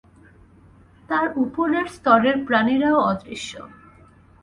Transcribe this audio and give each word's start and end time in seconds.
তার 1.09 1.27
উপরের 1.35 1.85
স্তরের 1.87 2.37
প্রাণীরাও 2.47 2.97
অদৃশ্য। 3.03 3.51